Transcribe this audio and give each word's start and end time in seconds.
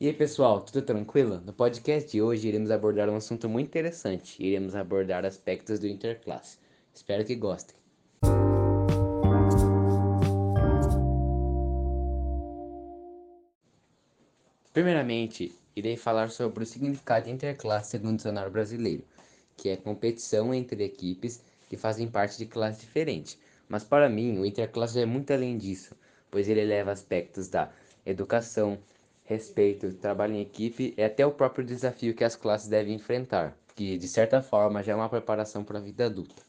E 0.00 0.08
aí 0.08 0.12
pessoal, 0.12 0.60
tudo 0.60 0.82
tranquilo? 0.82 1.40
No 1.46 1.52
podcast 1.52 2.10
de 2.10 2.20
hoje 2.20 2.48
iremos 2.48 2.72
abordar 2.72 3.08
um 3.08 3.14
assunto 3.14 3.48
muito 3.48 3.68
interessante. 3.68 4.42
Iremos 4.44 4.74
abordar 4.74 5.24
aspectos 5.24 5.78
do 5.78 5.86
interclasse. 5.86 6.58
Espero 6.92 7.24
que 7.24 7.36
gostem. 7.36 7.76
Primeiramente, 14.72 15.56
irei 15.76 15.96
falar 15.96 16.28
sobre 16.30 16.64
o 16.64 16.66
significado 16.66 17.26
de 17.26 17.30
interclasse 17.30 17.92
segundo 17.92 18.14
o 18.14 18.16
dicionário 18.16 18.50
brasileiro, 18.50 19.04
que 19.56 19.68
é 19.68 19.76
competição 19.76 20.52
entre 20.52 20.82
equipes 20.82 21.40
que 21.70 21.76
fazem 21.76 22.08
parte 22.08 22.36
de 22.36 22.46
classes 22.46 22.80
diferentes. 22.80 23.38
Mas 23.68 23.84
para 23.84 24.08
mim, 24.08 24.38
o 24.38 24.44
interclasse 24.44 24.98
é 24.98 25.06
muito 25.06 25.32
além 25.32 25.56
disso, 25.56 25.94
pois 26.32 26.48
ele 26.48 26.64
leva 26.64 26.90
aspectos 26.90 27.46
da 27.46 27.70
educação, 28.04 28.76
respeito, 29.24 29.92
trabalho 29.94 30.34
em 30.34 30.40
equipe 30.40 30.94
e 30.96 31.02
até 31.02 31.26
o 31.26 31.32
próprio 31.32 31.64
desafio 31.64 32.14
que 32.14 32.24
as 32.24 32.36
classes 32.36 32.68
devem 32.68 32.94
enfrentar, 32.94 33.56
que 33.74 33.96
de 33.96 34.06
certa 34.06 34.42
forma 34.42 34.82
já 34.82 34.92
é 34.92 34.94
uma 34.94 35.08
preparação 35.08 35.64
para 35.64 35.78
a 35.78 35.82
vida 35.82 36.06
adulta. 36.06 36.42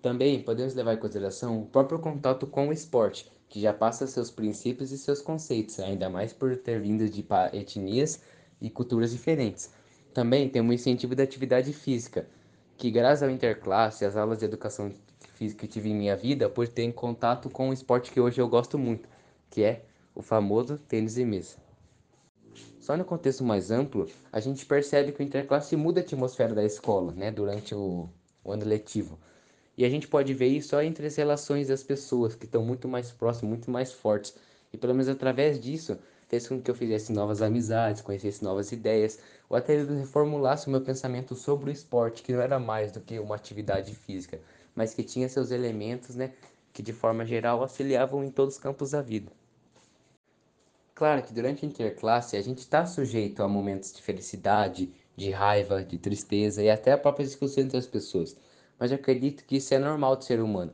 Também 0.00 0.42
podemos 0.42 0.74
levar 0.74 0.94
em 0.94 0.98
consideração 0.98 1.60
o 1.60 1.66
próprio 1.66 1.98
contato 1.98 2.46
com 2.46 2.68
o 2.68 2.72
esporte, 2.72 3.30
que 3.48 3.60
já 3.60 3.72
passa 3.72 4.06
seus 4.06 4.30
princípios 4.30 4.92
e 4.92 4.98
seus 4.98 5.20
conceitos, 5.20 5.78
ainda 5.80 6.08
mais 6.08 6.32
por 6.32 6.56
ter 6.56 6.80
vindo 6.80 7.08
de 7.08 7.24
etnias 7.52 8.20
e 8.60 8.70
culturas 8.70 9.12
diferentes. 9.12 9.70
Também 10.14 10.48
tem 10.48 10.62
um 10.62 10.72
incentivo 10.72 11.14
da 11.14 11.22
atividade 11.22 11.72
física, 11.72 12.26
que 12.76 12.90
graças 12.90 13.22
ao 13.22 13.30
interclasse, 13.30 14.04
as 14.04 14.16
aulas 14.16 14.38
de 14.38 14.44
educação 14.44 14.92
física 15.34 15.66
que 15.66 15.72
tive 15.72 15.90
em 15.90 15.94
minha 15.94 16.16
vida, 16.16 16.48
por 16.48 16.66
ter 16.66 16.82
em 16.82 16.92
contato 16.92 17.50
com 17.50 17.70
o 17.70 17.72
esporte 17.72 18.10
que 18.10 18.20
hoje 18.20 18.40
eu 18.40 18.48
gosto 18.48 18.78
muito, 18.78 19.08
que 19.50 19.62
é 19.62 19.84
o 20.18 20.22
famoso 20.22 20.76
tênis 20.76 21.14
de 21.14 21.24
mesa. 21.24 21.56
Só 22.80 22.96
no 22.96 23.04
contexto 23.04 23.44
mais 23.44 23.70
amplo, 23.70 24.08
a 24.32 24.40
gente 24.40 24.66
percebe 24.66 25.12
que 25.12 25.20
o 25.20 25.22
interclasse 25.22 25.76
muda 25.76 26.00
a 26.00 26.02
atmosfera 26.02 26.56
da 26.56 26.64
escola, 26.64 27.12
né, 27.12 27.30
durante 27.30 27.72
o, 27.72 28.08
o 28.42 28.50
ano 28.50 28.64
letivo. 28.64 29.16
E 29.76 29.84
a 29.84 29.88
gente 29.88 30.08
pode 30.08 30.34
ver 30.34 30.48
isso 30.48 30.70
só 30.70 30.82
entre 30.82 31.06
as 31.06 31.14
relações 31.14 31.68
das 31.68 31.84
pessoas, 31.84 32.34
que 32.34 32.46
estão 32.46 32.64
muito 32.64 32.88
mais 32.88 33.12
próximas, 33.12 33.48
muito 33.48 33.70
mais 33.70 33.92
fortes. 33.92 34.34
E 34.72 34.76
pelo 34.76 34.92
menos 34.92 35.08
através 35.08 35.60
disso, 35.60 35.96
fez 36.26 36.48
com 36.48 36.60
que 36.60 36.68
eu 36.68 36.74
fizesse 36.74 37.12
novas 37.12 37.40
amizades, 37.40 38.02
conhecesse 38.02 38.42
novas 38.42 38.72
ideias, 38.72 39.20
ou 39.48 39.56
até 39.56 39.80
reformulasse 39.84 40.66
o 40.66 40.70
meu 40.70 40.80
pensamento 40.80 41.36
sobre 41.36 41.70
o 41.70 41.72
esporte, 41.72 42.24
que 42.24 42.32
não 42.32 42.40
era 42.40 42.58
mais 42.58 42.90
do 42.90 43.00
que 43.00 43.20
uma 43.20 43.36
atividade 43.36 43.94
física, 43.94 44.40
mas 44.74 44.94
que 44.94 45.04
tinha 45.04 45.28
seus 45.28 45.52
elementos, 45.52 46.16
né, 46.16 46.32
que 46.72 46.82
de 46.82 46.92
forma 46.92 47.24
geral 47.24 47.62
auxiliavam 47.62 48.24
em 48.24 48.32
todos 48.32 48.54
os 48.54 48.60
campos 48.60 48.90
da 48.90 49.00
vida. 49.00 49.37
Claro 50.98 51.22
que 51.22 51.32
durante 51.32 51.64
a 51.64 51.68
interclasse 51.68 52.36
a 52.36 52.42
gente 52.42 52.58
está 52.58 52.84
sujeito 52.84 53.40
a 53.40 53.48
momentos 53.48 53.92
de 53.92 54.02
felicidade, 54.02 54.92
de 55.16 55.30
raiva, 55.30 55.84
de 55.84 55.96
tristeza 55.96 56.60
e 56.60 56.68
até 56.68 56.90
a 56.90 56.98
própria 56.98 57.24
discussão 57.24 57.62
entre 57.62 57.78
as 57.78 57.86
pessoas 57.86 58.36
mas 58.78 58.90
eu 58.90 58.96
acredito 58.96 59.44
que 59.44 59.56
isso 59.58 59.72
é 59.74 59.78
normal 59.78 60.16
do 60.16 60.24
ser 60.24 60.40
humano. 60.40 60.72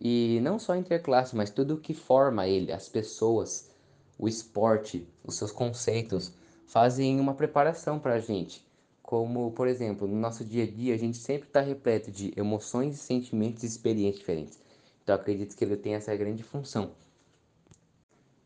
E 0.00 0.40
não 0.42 0.58
só 0.58 0.74
interclasse, 0.74 1.36
mas 1.36 1.50
tudo 1.50 1.74
o 1.74 1.80
que 1.80 1.94
forma 1.94 2.46
ele, 2.46 2.72
as 2.72 2.88
pessoas, 2.88 3.70
o 4.18 4.28
esporte, 4.28 5.06
os 5.24 5.36
seus 5.36 5.52
conceitos, 5.52 6.32
fazem 6.66 7.20
uma 7.20 7.34
preparação 7.34 7.98
para 7.98 8.14
a 8.14 8.20
gente. 8.20 8.64
Como, 9.02 9.52
por 9.52 9.68
exemplo, 9.68 10.08
no 10.08 10.16
nosso 10.16 10.44
dia 10.44 10.64
a 10.64 10.66
dia, 10.66 10.94
a 10.94 10.98
gente 10.98 11.16
sempre 11.16 11.48
está 11.48 11.60
repleto 11.60 12.10
de 12.10 12.32
emoções, 12.36 12.98
sentimentos 12.98 13.62
e 13.62 13.66
experiências 13.66 14.18
diferentes. 14.20 14.60
Então, 15.02 15.14
acredito 15.14 15.56
que 15.56 15.64
ele 15.64 15.76
tem 15.76 15.94
essa 15.94 16.14
grande 16.16 16.42
função. 16.42 16.92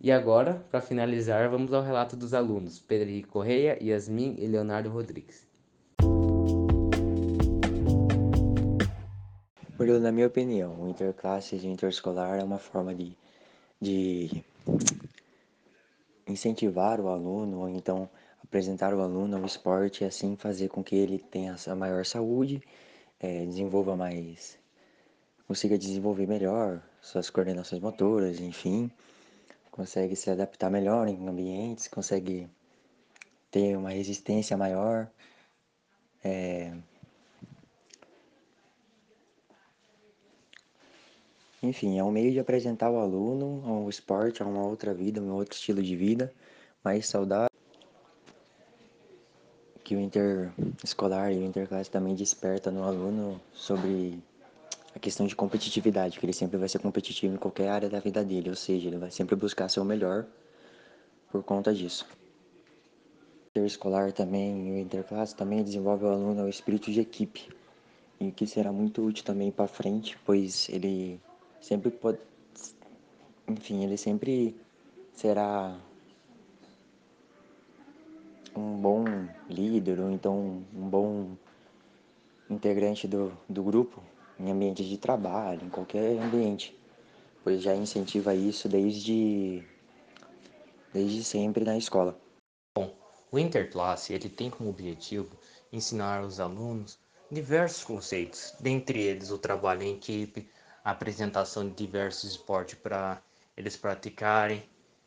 E 0.01 0.13
agora, 0.13 0.63
para 0.71 0.81
finalizar, 0.81 1.49
vamos 1.49 1.73
ao 1.73 1.83
relato 1.83 2.17
dos 2.17 2.35
alunos 2.35 2.79
Pedro 2.79 3.29
Correia, 3.29 3.79
Yasmin 3.83 4.37
e 4.39 4.47
Leonardo 4.47 4.91
Rodrigues. 4.91 5.47
Murilo, 9.79 10.01
na 10.01 10.13
minha 10.13 10.27
opinião, 10.27 10.83
o 10.83 10.89
interclasses 10.89 11.63
e 11.63 11.67
interescolar 11.67 12.39
é 12.39 12.45
uma 12.45 12.59
forma 12.59 12.95
de, 12.95 13.17
de 13.81 14.45
incentivar 16.27 17.01
o 17.01 17.09
aluno, 17.09 17.61
ou 17.61 17.69
então 17.69 18.09
apresentar 18.43 18.95
o 18.95 19.01
aluno 19.01 19.37
ao 19.37 19.45
esporte 19.45 20.03
e 20.03 20.07
assim 20.07 20.37
fazer 20.37 20.69
com 20.69 20.83
que 20.83 20.95
ele 20.95 21.19
tenha 21.19 21.57
a 21.67 21.75
maior 21.75 22.05
saúde, 22.05 22.63
é, 23.19 23.45
desenvolva 23.45 23.97
mais, 23.97 24.59
consiga 25.47 25.77
desenvolver 25.77 26.27
melhor 26.27 26.83
suas 27.01 27.29
coordenações 27.31 27.81
motoras, 27.81 28.41
enfim, 28.41 28.91
consegue 29.77 30.17
se 30.17 30.31
adaptar 30.31 30.71
melhor 30.71 31.07
em 31.07 31.29
ambientes, 31.29 31.87
consegue 31.87 32.49
ter 33.51 33.77
uma 33.77 33.91
resistência 33.91 34.57
maior, 34.57 35.09
é, 36.25 36.73
Enfim, 41.63 41.99
é 41.99 42.05
um 42.05 42.13
meio 42.13 42.31
de 42.31 42.39
apresentar 42.39 42.91
o 42.91 42.99
aluno 42.99 43.63
ao 43.67 43.89
esporte, 43.89 44.43
a 44.43 44.47
uma 44.47 44.65
outra 44.65 44.95
vida, 44.95 45.21
um 45.21 45.33
outro 45.33 45.57
estilo 45.57 45.83
de 45.83 45.97
vida 45.97 46.33
mais 46.85 47.09
saudável. 47.09 47.51
Que 49.83 49.97
o 49.97 50.01
interescolar 50.01 51.33
e 51.33 51.39
o 51.39 51.45
interclasse 51.45 51.91
também 51.91 52.15
desperta 52.15 52.71
no 52.71 52.85
aluno 52.85 53.41
sobre 53.53 54.23
a 54.97 54.99
questão 54.99 55.27
de 55.27 55.37
competitividade, 55.37 56.19
que 56.19 56.25
ele 56.25 56.33
sempre 56.33 56.57
vai 56.57 56.71
ser 56.71 56.79
competitivo 56.79 57.35
em 57.35 57.37
qualquer 57.37 57.69
área 57.69 57.89
da 57.89 58.01
vida 58.01 58.25
dele, 58.25 58.49
ou 58.49 58.57
seja, 58.57 58.89
ele 58.89 58.97
vai 58.97 59.11
sempre 59.11 59.37
buscar 59.37 59.69
ser 59.69 59.81
o 59.81 59.85
melhor 59.85 60.25
por 61.31 61.43
conta 61.43 61.75
disso. 61.75 62.07
O 63.45 63.59
interescolar 63.59 64.11
também, 64.13 64.73
o 64.73 64.79
interclasse 64.79 65.37
também 65.37 65.63
desenvolve 65.63 66.07
o 66.07 66.09
aluno 66.09 66.41
ao 66.41 66.49
espírito 66.49 66.91
de 66.91 67.01
equipe, 67.01 67.47
e 68.19 68.33
que 68.33 68.47
será 68.47 68.73
muito 68.73 69.05
útil 69.05 69.23
também 69.23 69.51
para 69.51 69.69
frente, 69.69 70.19
pois 70.25 70.67
ele 70.71 71.21
sempre 71.61 71.91
pode. 71.91 72.19
Enfim, 73.47 73.85
ele 73.85 73.99
sempre 73.99 74.57
será 75.13 75.79
um 78.57 78.79
bom 78.79 79.05
líder 79.51 80.01
ou 80.01 80.11
então 80.11 80.65
um 80.75 80.89
bom 80.89 81.37
integrante 82.49 83.07
do, 83.07 83.31
do 83.47 83.63
grupo 83.63 84.03
em 84.39 84.51
ambiente 84.51 84.85
de 84.85 84.99
trabalho, 84.99 85.65
em 85.65 85.71
qualquer 85.71 86.19
ambiente, 86.19 86.79
pois 87.43 87.63
já 87.63 87.75
incentiva 87.75 88.35
isso 88.35 88.69
desde, 88.69 89.63
desde 90.93 91.25
sempre 91.25 91.65
na 91.65 91.77
escola. 91.77 92.19
Bom, 92.77 92.95
o 93.31 93.39
Interclasse 93.39 94.13
ele 94.13 94.29
tem 94.29 94.51
como 94.51 94.71
objetivo 94.71 95.37
ensinar 95.73 96.21
aos 96.21 96.41
alunos 96.41 96.99
diversos 97.31 97.83
conceitos, 97.83 98.55
dentre 98.61 99.01
eles 99.03 99.31
o 99.31 99.39
trabalho 99.39 99.83
em 99.83 99.95
equipe, 99.95 100.49
a 100.85 100.93
apresentação 100.93 101.69
de 101.69 101.75
diversos 101.75 102.31
esportes 102.31 102.79
para 102.79 103.21
eles 103.57 103.77
praticarem, 103.77 104.63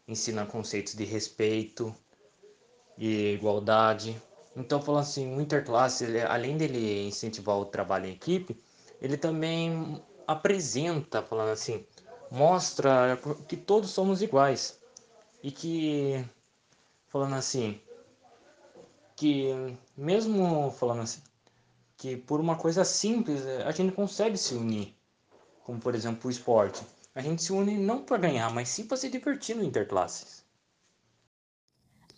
ensina 0.07 0.45
conceitos 0.45 0.93
de 0.95 1.05
respeito 1.05 1.95
e 2.97 3.33
igualdade. 3.33 4.21
Então, 4.55 4.81
falando 4.81 5.03
assim, 5.03 5.33
o 5.37 5.39
interclasse, 5.39 6.03
ele, 6.03 6.19
além 6.21 6.57
dele 6.57 7.07
incentivar 7.07 7.55
o 7.57 7.65
trabalho 7.65 8.07
em 8.07 8.13
equipe, 8.13 8.59
ele 9.01 9.17
também 9.17 10.01
apresenta, 10.27 11.21
falando 11.21 11.49
assim, 11.49 11.85
mostra 12.31 13.19
que 13.47 13.57
todos 13.57 13.89
somos 13.89 14.21
iguais 14.21 14.79
e 15.43 15.51
que, 15.51 16.23
falando 17.07 17.35
assim, 17.35 17.81
que 19.15 19.77
mesmo 19.97 20.71
falando 20.71 21.01
assim, 21.01 21.21
que 21.97 22.15
por 22.15 22.39
uma 22.39 22.55
coisa 22.55 22.85
simples 22.85 23.45
a 23.45 23.71
gente 23.71 23.93
consegue 23.93 24.37
se 24.37 24.53
unir 24.53 24.99
como 25.69 25.79
por 25.79 25.93
exemplo 25.93 26.27
o 26.27 26.31
esporte. 26.31 26.81
A 27.13 27.21
gente 27.21 27.43
se 27.43 27.53
une 27.53 27.77
não 27.77 28.01
para 28.01 28.17
ganhar, 28.17 28.51
mas 28.51 28.69
sim 28.69 28.87
para 28.87 28.97
se 28.97 29.07
divertir 29.07 29.55
no 29.55 29.63
interclasses. 29.63 30.43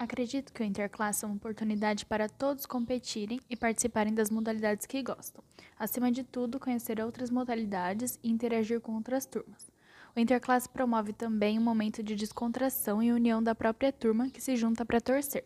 Acredito 0.02 0.52
que 0.52 0.64
o 0.64 0.66
Interclasse 0.66 1.24
é 1.24 1.28
uma 1.28 1.36
oportunidade 1.36 2.08
para 2.08 2.28
todos 2.28 2.66
competirem 2.66 3.40
e 3.48 3.56
participarem 3.56 4.12
das 4.12 4.32
modalidades 4.32 4.88
que 4.88 5.04
gostam. 5.04 5.44
Acima 5.78 6.12
de 6.12 6.24
tudo, 6.24 6.60
conhecer 6.60 7.00
outras 7.00 7.30
modalidades 7.30 8.18
e 8.24 8.32
interagir 8.32 8.82
com 8.82 8.96
outras 8.96 9.28
turmas. 9.28 9.70
O 10.16 10.20
Interclasse 10.20 10.68
promove 10.68 11.14
também 11.14 11.60
um 11.60 11.62
momento 11.62 12.02
de 12.02 12.16
descontração 12.16 13.04
e 13.04 13.14
união 13.14 13.44
da 13.44 13.54
própria 13.54 13.94
turma 13.94 14.28
que 14.32 14.42
se 14.42 14.56
junta 14.56 14.84
para 14.84 15.00
torcer. 15.00 15.46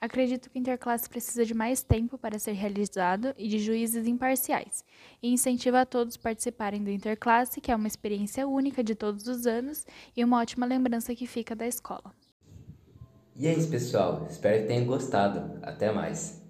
Acredito 0.00 0.50
que 0.50 0.58
o 0.58 0.60
Interclasse 0.60 1.08
precisa 1.08 1.46
de 1.46 1.54
mais 1.54 1.84
tempo 1.84 2.18
para 2.18 2.40
ser 2.40 2.54
realizado 2.54 3.32
e 3.38 3.46
de 3.46 3.60
juízes 3.60 4.04
imparciais, 4.08 4.84
e 5.22 5.32
incentiva 5.32 5.80
a 5.82 5.86
todos 5.86 6.16
participarem 6.16 6.82
do 6.82 6.90
Interclasse, 6.90 7.60
que 7.60 7.70
é 7.70 7.76
uma 7.76 7.86
experiência 7.86 8.48
única 8.48 8.82
de 8.82 8.96
todos 8.96 9.28
os 9.28 9.46
anos 9.46 9.86
e 10.16 10.24
uma 10.24 10.40
ótima 10.40 10.66
lembrança 10.66 11.14
que 11.14 11.24
fica 11.24 11.54
da 11.54 11.68
escola. 11.68 12.12
E 13.36 13.46
é 13.46 13.54
isso, 13.54 13.68
pessoal. 13.68 14.26
Espero 14.30 14.62
que 14.62 14.68
tenham 14.68 14.86
gostado. 14.86 15.58
Até 15.62 15.92
mais. 15.92 16.42